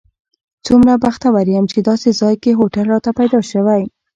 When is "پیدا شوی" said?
3.19-3.81